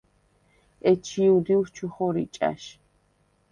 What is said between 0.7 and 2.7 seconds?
ეჩი̄ უდილს ჩუ ხორი ჭა̈შ.